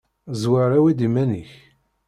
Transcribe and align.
Ẓwer 0.41 0.69
awi-d 0.77 1.05
iman-ik. 1.07 1.51